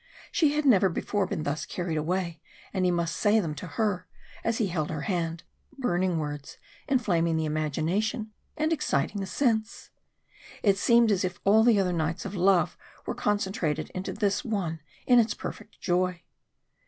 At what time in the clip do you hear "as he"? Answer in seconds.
4.43-4.65